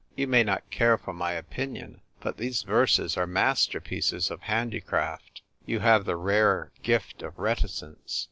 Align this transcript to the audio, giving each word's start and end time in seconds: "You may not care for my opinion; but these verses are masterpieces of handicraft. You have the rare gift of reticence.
"You 0.15 0.25
may 0.25 0.43
not 0.43 0.67
care 0.71 0.97
for 0.97 1.13
my 1.13 1.33
opinion; 1.33 2.01
but 2.21 2.37
these 2.37 2.63
verses 2.63 3.17
are 3.17 3.27
masterpieces 3.27 4.31
of 4.31 4.41
handicraft. 4.41 5.43
You 5.63 5.81
have 5.81 6.05
the 6.05 6.17
rare 6.17 6.71
gift 6.81 7.21
of 7.21 7.37
reticence. 7.37 8.19